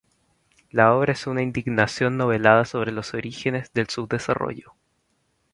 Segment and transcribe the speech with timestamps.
[0.71, 4.73] La obra es una indagación novelada sobre los orígenes del subdesarrollo.